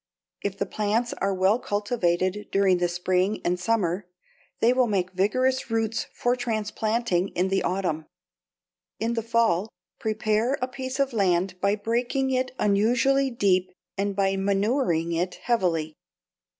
[0.41, 4.07] If the plants are well cultivated during the spring and summer,
[4.59, 8.07] they will make vigorous roots for transplanting in the autumn.
[8.99, 9.69] In the fall
[9.99, 15.93] prepare a piece of land by breaking it unusually deep and by manuring it heavily.